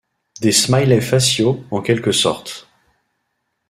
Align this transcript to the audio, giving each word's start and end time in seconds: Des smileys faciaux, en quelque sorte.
Des 0.41 0.51
smileys 0.51 0.99
faciaux, 0.99 1.63
en 1.69 1.83
quelque 1.83 2.11
sorte. 2.11 2.67